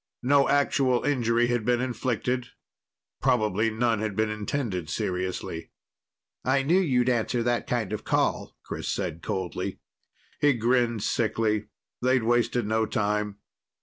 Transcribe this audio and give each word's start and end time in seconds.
No 0.23 0.49
actual 0.49 1.03
injury 1.03 1.45
had 1.45 1.63
been 1.63 1.79
inflicted. 1.79 2.47
Probably 3.21 3.69
none 3.69 3.99
had 3.99 4.15
been 4.15 4.31
intended 4.31 4.89
seriously. 4.89 5.69
"I 6.43 6.63
knew 6.63 6.79
you'd 6.79 7.07
answer 7.07 7.43
that 7.43 7.67
kind 7.67 7.93
of 7.93 8.03
call," 8.03 8.57
Chris 8.63 8.87
said 8.87 9.21
coldly. 9.21 9.77
He 10.39 10.53
grinned 10.53 11.03
sickly. 11.03 11.67
They'd 12.01 12.23
wasted 12.23 12.65
no 12.65 12.87
time. 12.87 13.37